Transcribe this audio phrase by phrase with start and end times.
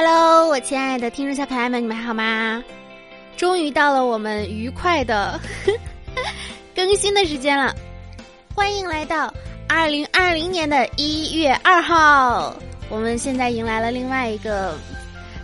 [0.00, 2.62] Hello，我亲爱的听众小可爱们，你们还好吗？
[3.36, 5.40] 终于到了我们愉快的
[6.72, 7.74] 更新的时间了，
[8.54, 9.34] 欢迎来到
[9.68, 12.54] 二零二零年的一月二号。
[12.88, 14.78] 我们现在迎来了另外一个，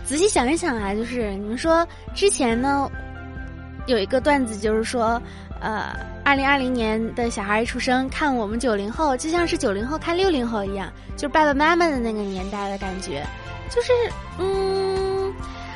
[0.05, 2.89] 仔细想一想啊，就是你们说之前呢，
[3.87, 5.21] 有一个段子，就是说，
[5.59, 5.93] 呃，
[6.23, 13.21] 二零二零年的小孩一出生，看我们九零后，就像是九零后看六零后一样，就爸爸妈妈的那个年代的感觉。
[13.69, 13.91] 就是，
[14.39, 15.33] 嗯，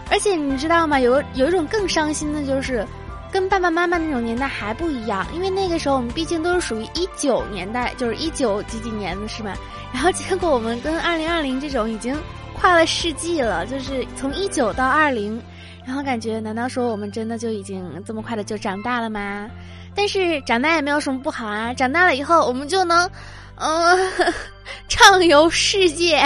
[0.09, 0.99] 而且你知道吗？
[0.99, 2.85] 有有一种更伤心的，就是
[3.31, 9.55] 跟爸爸妈妈那种年代还不一样，因为那个时候我们毕竟都是属于一九年代，就是一九几几年的是吧？
[9.93, 12.15] 然后结果我们跟二零二零这种已经
[12.55, 15.41] 跨了世纪了，就是从一九到二零，
[15.85, 19.49] 然后感觉难道说我们真的就已经这么快的就长大了吗？
[19.95, 23.09] 但是长大也没有什么不好啊，长大了以后我们就能，
[23.55, 23.97] 嗯，
[24.87, 26.21] 畅游世界。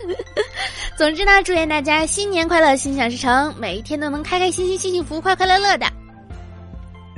[0.96, 5.86] 总之呢，祝愿大家新年快乐，心想事成，每一天都能开开心心、幸幸福、快快乐乐的。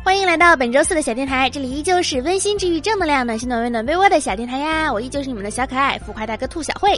[0.04, 4.92] 欢迎来到本周四的小电台，这里依旧是温馨治愈、正能量、暖心暖胃暖被窝的小电台呀！
[4.92, 6.90] 我依旧是你们的小可爱浮夸大哥兔小慧。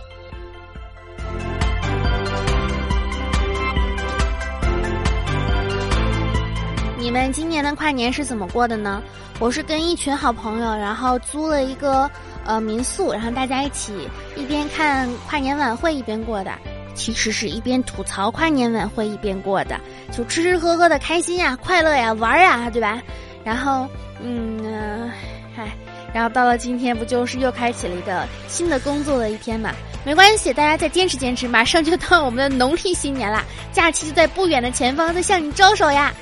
[6.98, 9.03] 你们今年的跨年是怎么过的呢？
[9.39, 12.11] 我是跟一群好朋友，然后租了一个。
[12.45, 13.92] 呃，民宿，然后大家一起
[14.37, 16.53] 一边看跨年晚会一边过的，
[16.95, 19.81] 其实是一边吐槽跨年晚会一边过的，
[20.12, 23.01] 就吃吃喝喝的开心呀、快乐呀、玩呀，对吧？
[23.45, 23.89] 然后，
[24.23, 25.11] 嗯，
[25.56, 25.69] 嗨，
[26.12, 29.73] 然后到了今天，不就是又开启了一个新的工作的一天嘛？
[30.05, 33.42] 没关系，大家再坚持坚持，马上就到我们的农历新年啦，
[33.73, 36.12] 假期就在不远的前方，在向你招手呀。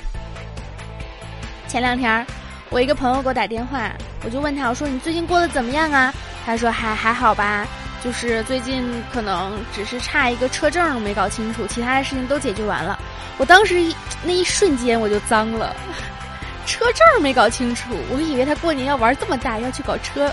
[1.66, 2.24] 前两天儿。
[2.72, 3.92] 我一个朋友给我打电话，
[4.24, 6.12] 我就问他，我说你最近过得怎么样啊？
[6.46, 7.66] 他说还还好吧，
[8.02, 12.98] 就是最近可能只是差一个车证没搞清楚，其他的事情都解决完了。
[13.36, 15.76] 我当时一那一瞬间我就脏了，
[16.64, 20.32] 车证没搞清楚，我以为他过年要玩这么大，要去搞车。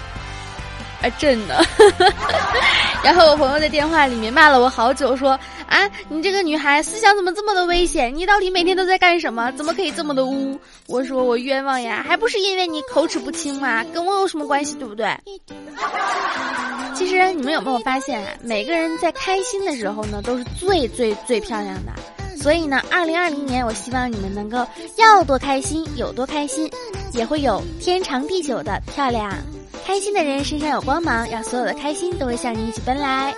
[1.02, 1.62] 哎，真的。
[3.03, 5.38] 然后我朋友在电话里面骂了我好久，说
[5.69, 8.13] 啊，你这个女孩思想怎么这么的危险？
[8.13, 9.52] 你到底每天都在干什么？
[9.52, 10.59] 怎么可以这么的污？
[10.88, 15.08] 我说我冤枉呀，还不是因为你口齿不清嘛，跟我有什么关系，对不对？
[16.96, 21.91] 其实你们有没有发现，每个人在开心的时候呢，都是最最最漂亮的。
[22.35, 24.66] 所以呢，二零二零年，我希望你们能够
[24.97, 26.68] 要多开心有多开心，
[27.13, 29.31] 也会有天长地久的漂亮。
[29.85, 33.34] 开心的人身上有光芒，让所有的开心都会向你一起奔来。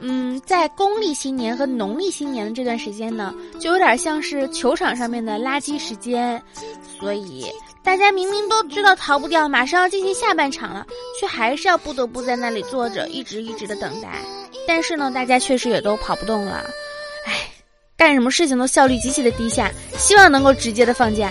[0.00, 6.40] 嗯，在公历新年和农历新年的这段时间呢，就有点像是球场上面的垃圾时间，
[7.00, 7.46] 所以
[7.82, 10.86] 大家明明都知道逃不掉，马上要进行下半场了，
[11.18, 14.08] 却还是要不得不在那里坐着，一直一直的等待。
[14.68, 16.64] 但是呢，大家确实也都跑不动了，
[17.24, 17.32] 唉，
[17.96, 21.30] 干什么事情都效率极其的低下，希望能够直接的放假。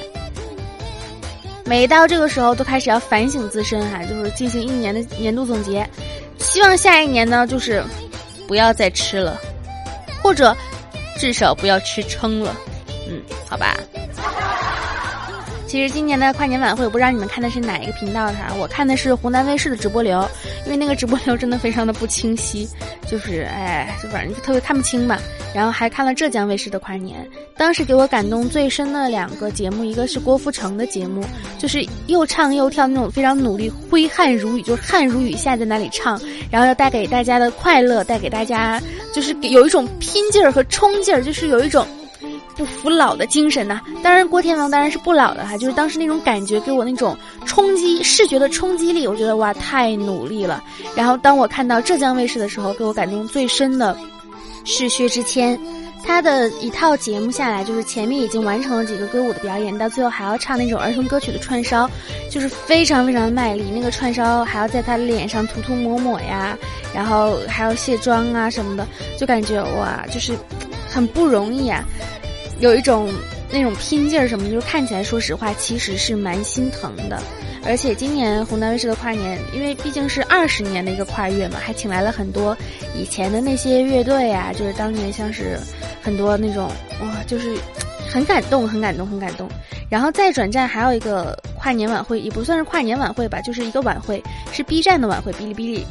[1.65, 5.87] 每到这个时候，都开始要反省自身哈，就是进行一年的年度总结。
[6.37, 7.83] 希望下一年呢，就是
[8.47, 9.38] 不要再吃了，
[10.22, 10.56] 或者
[11.17, 12.56] 至少不要吃撑了。
[13.09, 13.75] 嗯，好吧。
[15.75, 20.25] 其实今年的跨年晚会，我不知道你们看的是哪一个频道哈，我看的是湖南卫视的直播流，
[20.63, 22.66] 因为那个直播流真的非常的不清晰，
[23.12, 25.19] 就是哎，就反正就特别看不清嘛。
[25.53, 31.22] 然后还看了浙江卫视的跨年，当时给我感动最深的两个节目，一个是郭富城的节目，
[31.59, 36.18] 就是又唱又跳那种非常努力，挥汗如雨，就是汗如雨下在那里唱，
[36.50, 38.81] 然后要带给大家的快乐，带给大家
[39.13, 41.86] 就是有一种拼劲儿和冲劲儿，就是有一种
[42.55, 43.81] 不服老的精神呐。
[44.03, 50.63] 当然郭天王当然是不老的哈，就是当时那种感觉给我那种冲击视觉的冲击力，我觉得哇太努力了。
[50.95, 53.97] 然后当我看到浙江卫视的时候，给我感动最深的。
[54.67, 55.55] 是薛之谦，
[56.03, 61.88] 他的一套节目下来，就是前面已经完成了几个歌舞的表演，到最后还要唱那种儿童歌曲的串烧，
[62.31, 63.65] 就是非常非常的卖力。
[63.71, 66.57] 那个串烧还要在他脸上涂涂抹抹呀，
[66.95, 68.88] 然后还要卸妆啊什么的，
[69.19, 70.33] 就感觉哇，就是
[70.89, 71.85] 很不容易啊，
[72.60, 73.12] 有一种
[73.52, 77.22] 那种拼劲儿什么，就是看起来，说实话，其实是蛮心疼的。
[77.68, 82.56] 而且今年湖南卫视的跨年，因为毕竟是二十年的一个跨越嘛，还请来了很多
[82.96, 85.60] 以前的那些乐队啊，就是当年像是
[86.02, 86.69] 很多那种
[87.02, 87.57] 哇，就是
[88.07, 89.50] 很感动，很感动，很感动。
[89.90, 95.86] 然后再转战还有一个跨年晚会，也不算是跨年晚会吧，就是一个晚会，是 B 站的晚会，哔哩哔哩。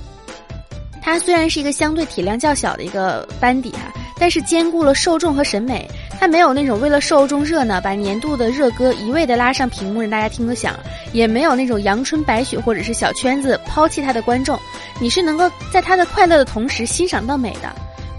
[1.02, 5.88] 它虽然是一个相对体量较小的一个班底哈，但是兼顾了受众和审美。
[6.18, 10.74] 它没有那种为了受众热闹把年度的热歌一味的拉上屏幕让大家听得响，
[11.12, 14.58] 也没有那种阳春白雪或者是小圈子抛弃他的观众，
[15.00, 17.74] 你是能够在他的快乐的同时欣赏到美的。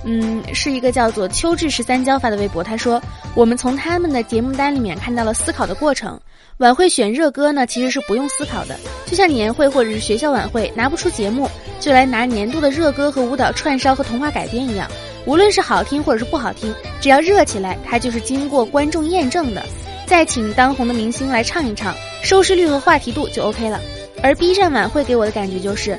[0.07, 2.63] 嗯，是一个叫做“秋至十三交”发的微博。
[2.63, 3.01] 他说
[3.33, 6.19] ：“我们从他们的节目单里面看到了思考的过程。
[6.57, 8.77] 晚会选热歌呢，其实是不用思考的，
[9.07, 11.49] 就像年会或者是学校晚会拿不出节目，
[11.79, 14.87] 就来拿年度的热歌和舞蹈串烧和童话改编一样。
[15.25, 19.63] 无论是好听或者是不好听，只要热起来，它就是经过观众验证的。
[20.05, 23.81] 再请当红的明星来唱一唱，收视率和话题度就 OK 了。
[24.21, 25.97] 而 B 站晚会给我的感觉就是。”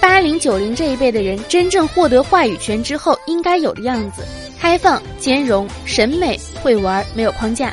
[0.00, 4.22] 八零九零这一辈的人真正获得话语权之后应该有的样子：
[4.58, 7.72] 开放、兼容、审美、会玩，没有框架。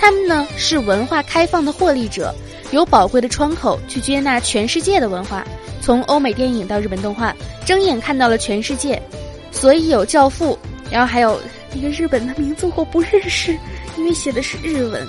[0.00, 2.34] 他们呢是文化开放的获利者，
[2.70, 5.46] 有宝贵的窗口去接纳全世界的文化。
[5.80, 9.00] 从欧美电影到日本动画，睁眼看到了全世界。
[9.56, 10.56] 所以有《教父》，
[10.92, 11.40] 然后还有
[11.74, 13.56] 一个日本的名字我不认识，
[13.96, 15.04] 因为写的是日文。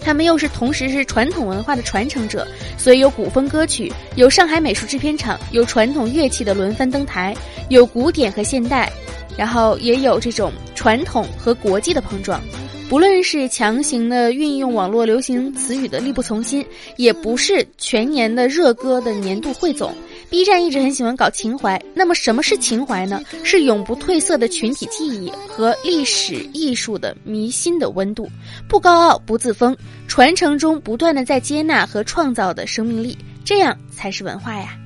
[0.00, 2.46] 他们又是同时是传统文化的传承者，
[2.76, 7.34] 所以有古风歌曲，有上海美术制片厂，有传统乐器的轮番登台，
[7.70, 8.92] 有古典和现代，
[9.38, 12.42] 然后也有这种传统和国际的碰撞。
[12.86, 16.62] 不论是强行的运用网络流行词语的力不从心，
[16.96, 19.94] 也不是全年的热歌的年度汇总。
[20.34, 23.22] B 站一直很喜欢搞情怀，那么什么是情怀呢？
[23.44, 28.28] 是永不褪色的群体记忆和历史艺术的迷心的温度，
[28.68, 29.76] 不高傲不自封，
[30.08, 34.76] 传承中不断的在接纳和创造的生命力，这样才是文化呀。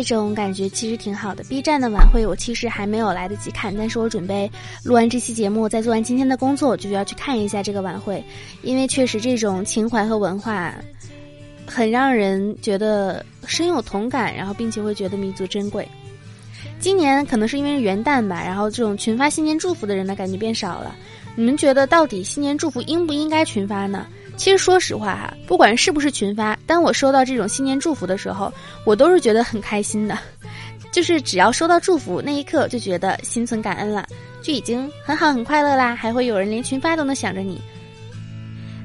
[0.00, 1.42] 这种感觉其实挺好的。
[1.44, 4.48] B 站的晚会我其实还没有来得及看，但是我准备
[4.84, 8.22] 录完这期节目，再做完今天的工作，我就要去看一下这个晚会，
[8.62, 10.72] 因为确实这种情怀和文化，
[11.66, 15.86] 很让人觉得深有同感，然后并且会觉得弥足珍贵。
[16.78, 20.94] 今年可能是因为元旦吧，然后这种群发新年祝福的人呢感觉变少了。
[21.34, 24.06] 你们觉得到底新年祝福应不应该群发呢？
[24.36, 28.52] 其实说实话哈，不管是不是群发，当我收到这种新年祝福的时候，
[28.84, 30.18] 我都是觉得很开心的。
[30.90, 34.06] 就是只要收到祝福那一刻，就觉得心存感恩了，
[34.42, 35.94] 就已经很好很快乐啦。
[35.94, 37.60] 还会有人连群发都能想着你。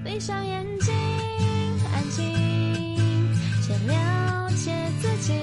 [0.05, 0.93] 闭上眼睛，
[1.93, 2.23] 安静，
[3.61, 4.71] 先了解
[5.01, 5.33] 自己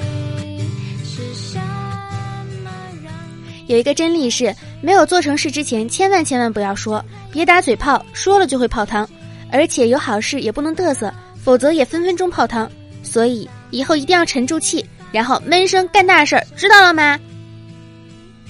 [1.05, 1.59] 是什
[2.63, 2.71] 么
[3.03, 3.13] 让。
[3.67, 9.07] 有一个真理是，没有做成事之前，千万千万不要说，别打嘴炮，说了就会泡汤。
[9.55, 12.69] 而且有好事也不能嘚瑟，否则也分分钟泡汤。
[13.05, 17.17] 所以以后一定要沉住气，然后闷声干大事儿，知道了吗？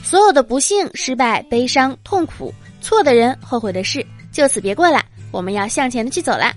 [0.03, 4.03] 所有的不幸、失败、悲伤、痛苦、错的人、后悔的事，
[4.33, 5.05] 就此别过了。
[5.31, 6.55] 我们要向前的去走啦。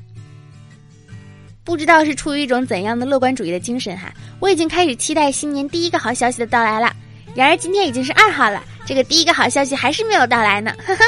[1.66, 6.96] 不知道是出于一种怎样的乐观主义的精神哈，我已经开始期待新年第一个好消息的到来了。
[7.36, 11.04] 然而今天已经是二号了，这个第一个好消息还是没有到来呢，呵呵。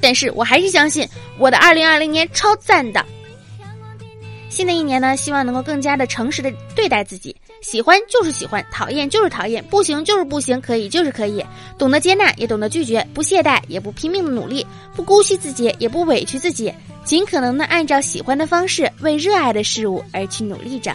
[0.00, 1.08] 但是我还是相信
[1.38, 3.04] 我的二零二零年超赞的。
[4.48, 11.44] 新的一年呢，希望能够更加的诚实的对待自己，喜欢就是喜欢，讨厌就是讨厌，不行就是不行，可以就是可以，
[11.78, 14.66] 懂得接纳，也懂得拒绝，不懈怠，也不拼命的努力，
[14.96, 16.72] 不姑息自己，也不委屈自己，
[17.04, 20.92] 尽可能的按照喜欢的方式，为热爱的事物而去努力着。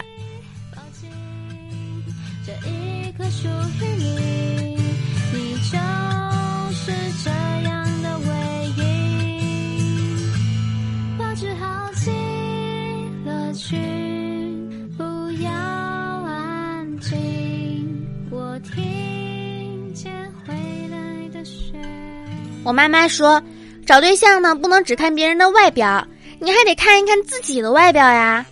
[22.64, 23.40] 我妈妈说，
[23.86, 26.04] 找对象呢不能只看别人的外表，
[26.40, 28.44] 你还得看一看自己的外表呀。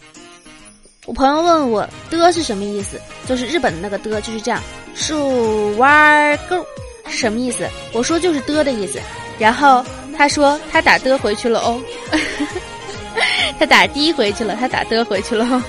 [1.06, 4.62] 我朋友问我“的”是什么意思，就是日本的那个“的”，就是这样，
[4.94, 6.64] 树弯钩，
[7.08, 7.68] 什么意思？
[7.92, 9.00] 我说就是“的”的意思。
[9.38, 9.84] 然后
[10.16, 11.80] 他说他打的回去了哦，
[13.58, 15.62] 他打的回去了，他打的回去了。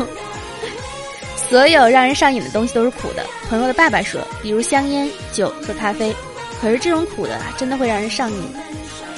[1.49, 3.23] 所有让人上瘾的东西都是苦的。
[3.47, 6.13] 朋友的爸爸说，比如香烟、酒和咖啡。
[6.59, 8.37] 可是这种苦的啊，真的会让人上瘾。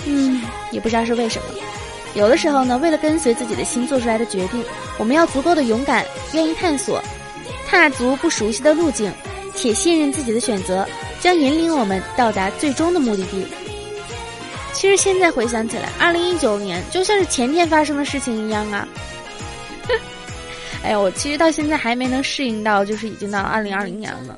[0.05, 1.45] 嗯，也不知道是为什么。
[2.15, 4.63] 有的时候呢，为了跟随自己的心做出来的决定，
[4.97, 7.01] 我们要足够的勇敢，愿意探索，
[7.67, 9.11] 踏足不熟悉的路径，
[9.55, 10.85] 且信任自己的选择，
[11.19, 13.45] 将引领我们到达最终的目的地。
[14.77, 18.87] 其实现在回想起来，二零一九年就像是前天发生的事情一样啊。
[20.85, 24.37] 哎呀，我其实到现在还没能适应到，就是已经到二零二零年了。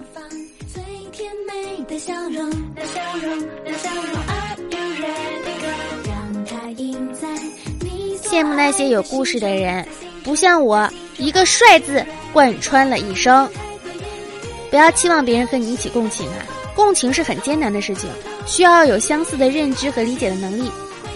[8.23, 9.85] 羡慕那些有故事的人，
[10.23, 13.45] 不像我一个帅字贯穿了一生。
[14.69, 18.09] 不要期望别人和你一起共情啊，共情是很艰难的事情，
[18.49, 20.71] 需要有相似的认知和理解的能力。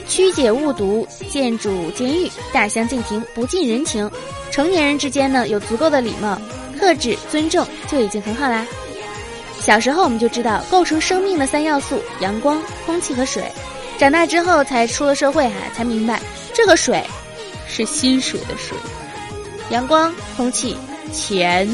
[0.08, 4.10] 曲解误读，建筑监狱，大相径庭，不近人情。
[4.52, 6.40] 成年人之间呢，有足够的礼貌、
[6.80, 8.68] 克制、尊重，就已经很好啦。
[9.60, 13.44] 小时候我们就知道构成生命的三要素：阳光、空气和水。
[13.98, 16.22] 长大之后才出了社会哈，才明白
[16.54, 17.04] 这个水
[17.68, 18.78] 是薪水的水。
[19.72, 20.78] 阳光、空气、
[21.12, 21.68] 钱。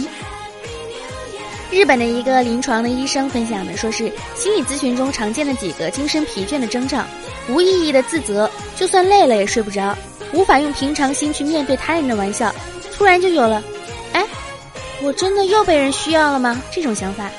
[1.71, 7.05] 日本的一个临床的医生分享的，说是心理咨询中常见的几个精神疲倦的征兆：
[7.47, 9.95] 无意义的自责，就算累了也睡不着；
[10.33, 12.51] 无法用平常心去面对他人的玩笑；
[12.93, 13.63] 突然就有了，
[14.13, 14.25] 哎，
[15.01, 16.59] 我真的又被人需要了吗？
[16.71, 17.29] 这种想法。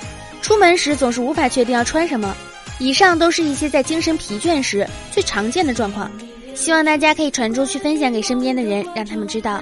[0.41, 2.35] 出门时总是无法确定要穿什么。
[2.79, 6.11] 以上都是一些在精神疲倦时最常见的状况。
[6.55, 9.61] 希望大家可以传出去，分享给身边的人，让他们知道，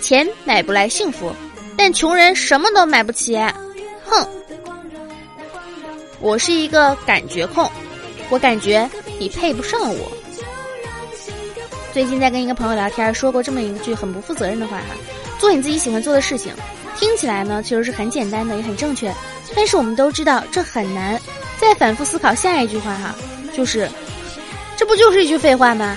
[0.00, 1.32] 钱买不来幸福。
[1.76, 3.36] 但穷人什么都买不起，
[4.04, 4.26] 哼！
[6.20, 7.70] 我是一个感觉控，
[8.30, 10.10] 我感觉你配不上我。
[11.92, 14.96] 最近在跟一个朋友聊天，说过这么一句很不负责任的话哈：
[15.38, 16.52] 做你自己喜欢做的事情，
[16.98, 19.12] 听起来呢其实是很简单的，也很正确。
[19.54, 21.20] 但是我们都知道这很难。
[21.58, 23.14] 再反复思考下一句话哈，
[23.56, 23.88] 就是，
[24.76, 25.96] 这不就是一句废话吗？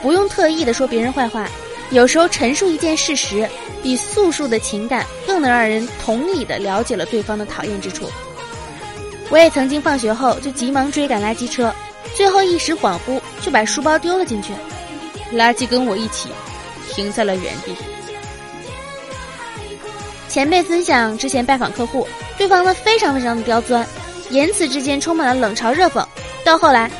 [0.00, 1.48] 不用特意的说别人坏话。
[1.90, 3.48] 有时候陈述一件事实，
[3.84, 8.10] 比诉说的情感更能让人同理的了解了对方的讨厌之处。
[9.28, 11.70] 我也曾经放学后就急忙追赶垃圾车，
[12.14, 14.54] 最后一时恍惚就把书包丢了进去，
[15.34, 16.30] 垃圾跟我一起
[16.90, 17.76] 停在了原地。
[20.30, 23.86] 前辈分享之前拜访客户，对方呢非常非常的刁钻，
[24.30, 26.02] 言辞之间充满了冷嘲热讽。
[26.42, 26.90] 到后来，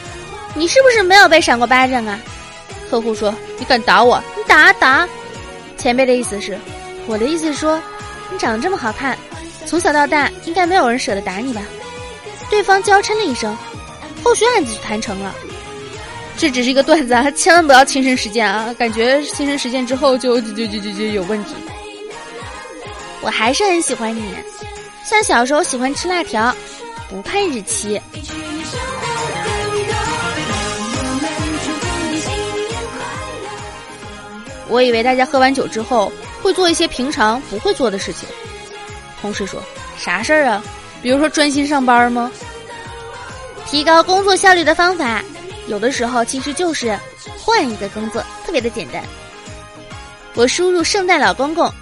[0.54, 2.20] 你是不是没有被闪过巴掌啊？
[2.90, 5.08] 客户说：“你敢打我？”你打打，
[5.76, 6.56] 前辈的意思是，
[7.06, 7.80] 我的意思是说，
[8.30, 9.16] 你长得这么好看，
[9.66, 11.62] 从小到大应该没有人舍得打你吧？
[12.50, 13.56] 对方娇嗔了一声，
[14.22, 15.34] 后续案子就谈成了。
[16.36, 18.74] 这只是一个段子啊，千万不要亲身实践啊！
[18.74, 21.54] 感觉亲身实践之后就就就就就有问题。
[23.22, 24.34] 我还是很喜欢你，
[25.04, 26.54] 像小时候喜欢吃辣条，
[27.08, 28.00] 不看日期。
[34.68, 36.10] 我以为大家喝完酒之后
[36.44, 38.28] 会做一些平常不会做的事情。
[39.22, 39.62] 同事说
[39.96, 40.62] ：“啥事儿啊？
[41.02, 42.30] 比如说专心上班吗？”
[43.64, 45.24] 提高工作效率的方法，
[45.68, 46.98] 有的时候其实就是
[47.38, 49.02] 换一个工作，特别的简单。
[50.34, 51.72] 我输入“圣诞老公公”，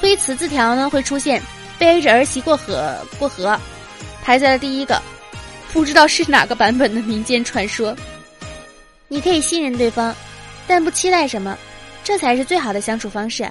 [0.00, 1.42] 推辞字条呢会出现
[1.78, 3.60] “背着儿媳过河过河”，
[4.24, 5.00] 排在了第一个。
[5.70, 7.94] 不知道是哪个版本的民间传说。
[9.08, 10.16] 你可以信任对方，
[10.66, 11.58] 但不期待什么。
[12.04, 13.48] 这才是最好的相处方式。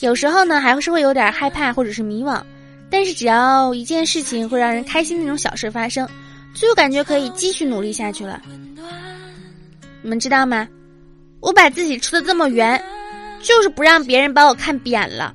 [0.00, 2.42] 有时候呢，还是会有点害怕或者是迷惘，
[2.88, 6.08] 但是只要一件事情会让人开心那种小事发生，
[6.54, 8.40] 就感觉可以继续努力下去了。
[10.02, 10.66] 你们知道吗？
[11.40, 12.82] 我把自己出的这么圆，
[13.42, 15.34] 就是不让别人把我看扁了。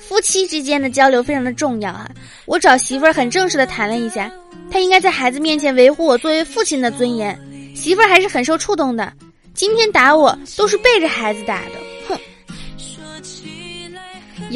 [0.00, 2.08] 夫妻之间的交流非常的重要哈。
[2.46, 4.30] 我找媳妇儿很正式的谈了一下，
[4.70, 7.38] 他应该在孩子面前维护我作为父亲的尊严。
[7.74, 9.12] 媳妇儿还是很受触动的。
[9.52, 11.72] 今天打我都是背着孩子打的，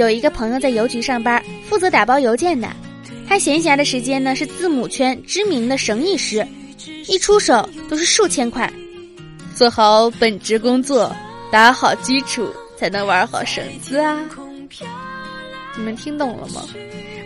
[0.01, 2.67] 有一个朋友在邮局上班，负责打包邮件的。
[3.29, 6.47] 他闲暇的时间呢是字母圈知名的绳艺师，
[7.07, 8.73] 一出手都是数千块。
[9.55, 11.15] 做好本职工作，
[11.53, 14.19] 打好基础，才能玩好绳子啊！
[15.77, 16.65] 你们听懂了吗？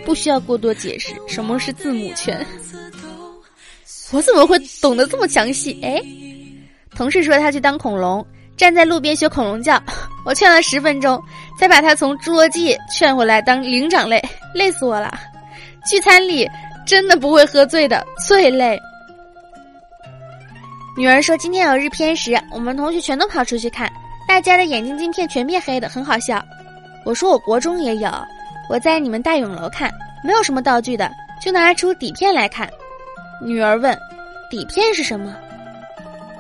[0.05, 2.45] 不需要过多解释，什么是字母圈？
[4.11, 5.79] 我怎么会懂得这么详细？
[5.81, 6.03] 哎。
[6.97, 8.27] 同事说他去当恐龙，
[8.57, 9.81] 站在路边学恐龙叫，
[10.27, 11.23] 我劝了十分钟，
[11.59, 14.23] 再把他从侏罗纪劝回来当灵长类，
[14.55, 15.13] 累死我了。
[15.87, 16.49] 聚餐里
[16.87, 18.81] 真的不会喝醉的，最累。
[20.97, 23.91] 女儿说今天有日偏食，我们同学全都跑出去看，
[24.29, 26.43] 大家的眼睛镜片全变黑的，很好笑。
[27.05, 28.11] 我说我国中也有，
[28.71, 29.93] 我在你们大永楼看，
[30.25, 32.69] 没有什么道具的，就拿出底片来看。
[33.43, 33.97] 女儿问，
[34.51, 35.35] 底片是什么？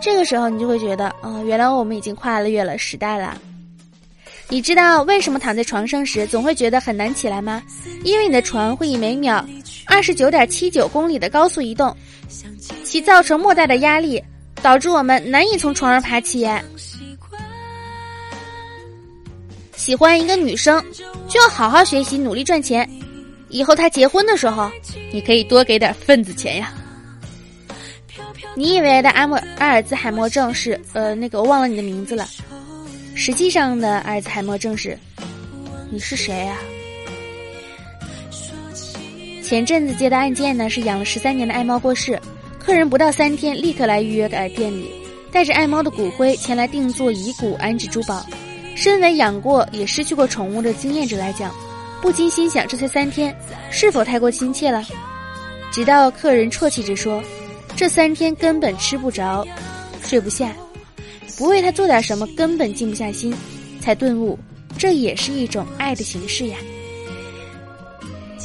[0.01, 3.37] 这个时候，你就会觉得，哦，原来我们已经跨越了时代了。
[4.49, 7.63] 你知道为什么躺在床上时总会觉得很难起来吗？
[8.05, 9.45] 因为你的床会以每秒
[9.87, 11.95] 二十九点七九公里的高速移动，
[12.85, 14.23] 其造成莫大的压力，
[14.63, 16.47] 导致我们难以从床上爬起。
[19.77, 20.83] 喜欢一个女生，
[21.29, 22.89] 就要好好学习，努力赚钱。
[23.49, 24.71] 以后她结婚的时候，
[25.13, 26.73] 你可以多给点份子钱呀。
[28.55, 32.27] 你以为的阿莫阿尔兹海默症是呃那个我忘了你的名字了，
[33.15, 34.99] 实际上的阿尔兹海默症是，
[35.91, 36.59] 你是谁啊？
[39.43, 42.21] 前阵子接的案件呢，是养了十三年的爱猫过世，
[42.59, 44.91] 客人不到三天立刻来预约来店里，
[45.31, 48.27] 带着爱猫的骨灰前来定做遗骨安置珠宝。
[48.75, 51.55] 身为养过也失去过宠物的经验者来讲，
[52.03, 53.35] 不禁心想：这才三天，
[53.71, 54.83] 是否太过亲切了？
[55.71, 57.23] 直到客人啜泣着说
[57.77, 59.47] ：“这三天根本吃不着，
[60.03, 60.53] 睡不下，
[61.37, 63.35] 不为他做点什么根本静不下心。”
[63.81, 64.39] 才顿悟，
[64.79, 66.57] 这也是一种爱的形式呀。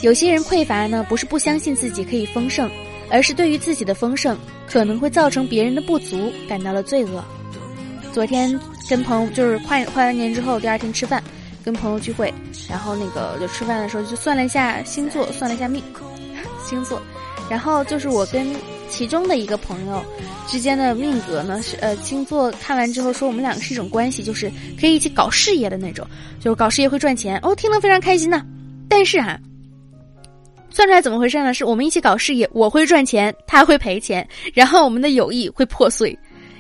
[0.02, 2.70] 有些人匮乏呢，不是不相信自己可以丰盛，
[3.10, 7.24] 而是对于自己的丰盛可能会造成别人的不足感到了罪恶。
[8.12, 11.24] 昨天跟朋友就是跨跨完年之后，第二天吃饭，
[11.64, 12.34] 跟朋友聚会，
[12.70, 15.82] 然后那个就吃饭的时候就算了一下星座，算了一下命，
[16.68, 17.02] 星座，
[17.50, 18.54] 然后就是我跟
[18.90, 20.04] 其中的一个朋友。
[20.48, 26.06] 之间的命格呢是呃星座看完之后说我们两个是一种关系，就是可以一起搞事业的那种，
[26.40, 28.44] 就是搞事业会赚钱哦，听得非常开心呢。
[28.90, 29.40] 但是哈，
[30.72, 31.54] 算出来怎么回事呢？
[31.54, 36.18] 是我们一起搞事业，我会赚钱，他会赔钱，然后我们的友谊会破碎。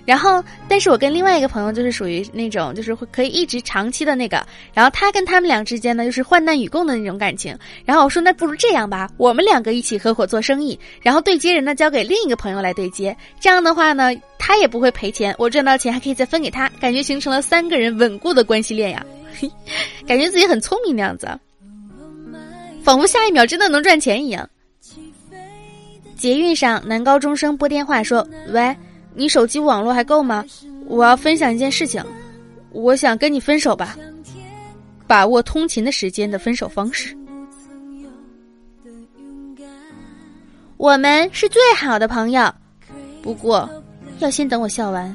[0.09, 4.43] 然后，但是我跟另外一个朋友就是属于那种，就是会可以一直长期的那个。
[4.73, 7.55] 然后他跟他们俩之间呢，就是患难与共的那种感情。
[7.85, 13.15] 然后我说，那不如这样吧，我们两个一起合伙做生意，然后对接人呢交给另一个朋友来对接。
[13.39, 19.05] 这样的话呢，他也不会赔钱，我赚到钱还可以再分给他，感觉形成了三个人稳固的关系链呀，
[20.07, 21.29] 感觉自己很聪明那样子，
[22.83, 24.49] 仿佛下一秒真的能赚钱一样。
[26.17, 28.75] 捷运上，男高中生拨电话说：“喂。”
[29.19, 30.45] 你手机网络还够吗？
[30.87, 32.01] 我要分享一件事情，
[32.71, 33.97] 我想跟你分手吧。
[35.05, 37.13] 把握通勤的时间的分手方式。
[40.77, 42.49] 我们是最好的朋友，
[43.21, 43.69] 不过
[44.19, 45.13] 要先等我笑完。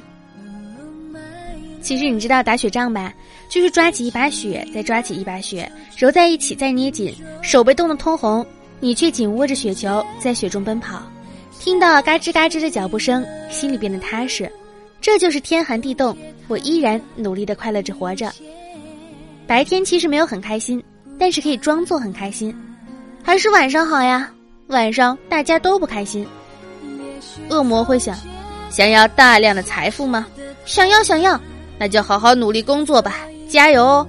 [1.81, 3.11] 其实你知道打雪仗吧？
[3.49, 8.47] 就是抓起一把雪，再抓起一把雪，揉在一起，再捏紧，手被冻得通红，
[8.81, 11.03] 你却紧握着雪球，在雪中奔跑。
[11.65, 14.53] 听到嘎吱嘎吱的脚步声，心里变得踏实。
[15.01, 16.15] 这就是天寒地冻，
[16.47, 18.31] 我依然努力的快乐着活着。
[19.47, 20.85] 白天其实没有很开心，
[21.19, 22.55] 但是可以装作很开心。
[23.23, 24.31] 还是晚上好呀，
[24.67, 26.27] 晚上大家都不开心。
[27.49, 28.15] 恶魔会想：
[28.69, 30.27] 想要大量的财富吗？
[30.67, 31.41] 想要，想要，
[31.79, 34.07] 那就好好努力工作吧，加油哦！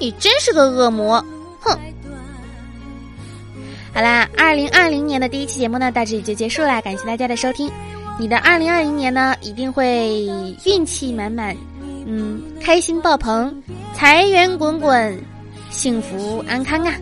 [0.00, 1.24] 你真是个恶魔，
[1.60, 1.78] 哼！
[3.94, 7.70] 好啦，二零二零年的第一期节目呢，到这里就结束啦，感谢大家的收听。
[8.18, 10.24] 你的二零二零年呢，一定会
[10.64, 11.56] 运气满满，
[12.06, 13.52] 嗯，开心爆棚，
[13.94, 15.18] 财源滚滚，
[15.70, 16.94] 幸福安康啊！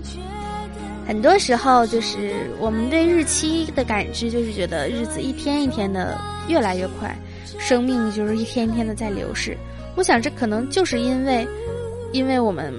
[1.06, 6.16] 很多时候，就是我们对日期的感知，就是觉得日子一天一天的
[6.48, 7.14] 越来越快，
[7.58, 9.56] 生命就是一天一天的在流逝。
[9.96, 11.46] 我想，这可能就是因为，
[12.12, 12.72] 因为我们。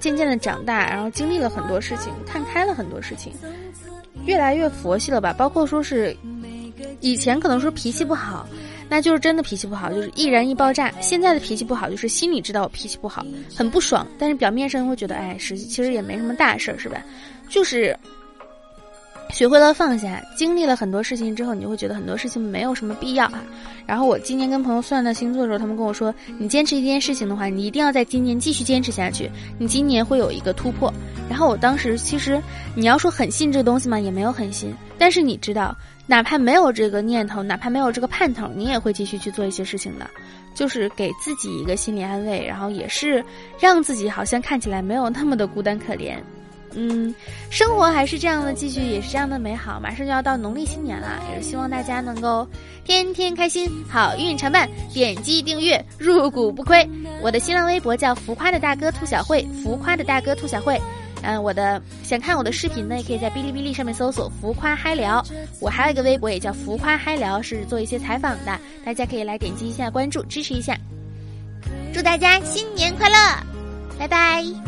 [0.00, 3.32] 渐渐的长大，然后经历了很多事情，看开了很多事情，
[4.24, 5.32] 越来越佛系了吧？
[5.32, 6.16] 包括说是
[7.00, 8.48] 以前可能说脾气不好，
[8.88, 10.92] 那就是真的脾气不好，就是易燃易爆炸。
[11.00, 17.02] 现在的脾气不好，就是心里知道我脾气不好，很不爽，但是表面上会觉得，哎，实际其实也没什么大事儿，是吧？
[17.48, 17.96] 就是。
[19.36, 23.44] 学会了放下，经历了很多事情之后，你就会觉得很多事情没有什么必要啊。
[23.84, 30.90] 然后我今年跟朋友算的星座的时候，他们跟我说，你坚持一件事情的话，你一定要在今年继续坚持下去，你今年会有一个突破。
[31.28, 32.40] 然后我当时其实
[32.74, 34.74] 你要说很信这个东西嘛，也没有很信。
[34.96, 40.08] 但是你知道，哪怕没有这个念头，哪怕没有这个盼头，你也会继续去做一些事情的，
[40.54, 43.22] 就是给自己一个心理安慰，然后也是
[43.60, 46.16] 让自己好像看起来没有那么的孤单可怜。
[46.74, 47.14] 嗯，
[47.50, 49.80] 生活还是这样的，继续也是这样的美好。
[49.80, 52.46] 马上就要到农历新年了，也是希望大家能够
[52.84, 54.68] 天天开心，好运常伴。
[54.92, 56.86] 点击订阅，入股不亏。
[57.22, 60.80] 我的新浪微博叫浮夸的大哥兔小慧，浮夸的大哥兔小慧。
[61.22, 65.24] 嗯，我的想看我的视频呢，也可以在哔哩哔哩上面搜索“浮夸嗨聊”。
[65.60, 70.76] 我还有一个微博也叫“浮夸嗨聊”，是做一些采访的，大家可以来点击一下关注，支持一下。
[71.92, 73.16] 祝大家新年快乐，
[73.98, 74.65] 拜拜。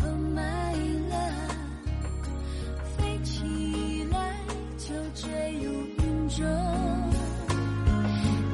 [5.15, 5.27] 坠
[5.63, 6.45] 入云中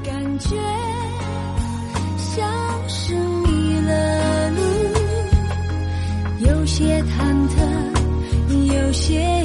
[0.03, 0.55] 感觉
[2.17, 4.61] 像是迷了路，
[6.47, 9.44] 有些忐忑，有些。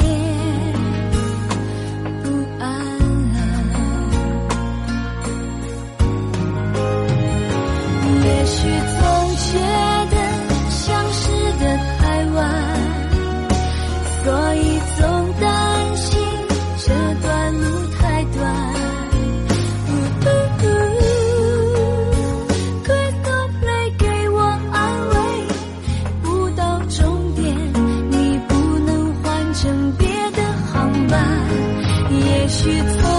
[32.62, 33.09] 去走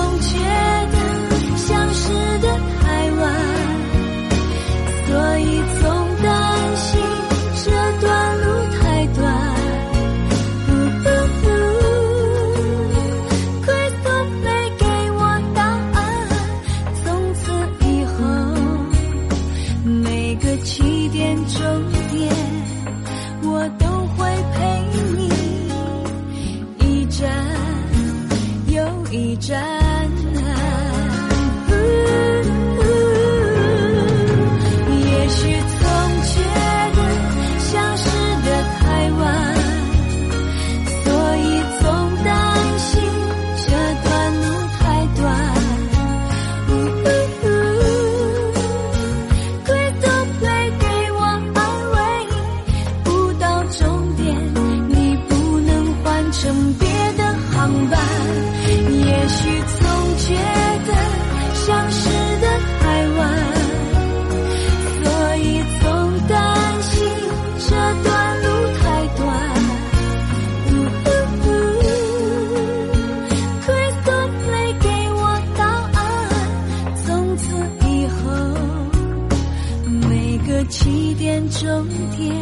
[80.71, 82.33] 起点终点，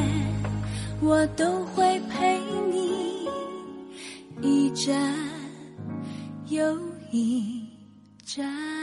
[1.02, 2.40] 我都会陪
[2.72, 3.28] 你
[4.40, 4.96] 一站
[6.48, 6.80] 又
[7.12, 7.66] 一
[8.24, 8.79] 站。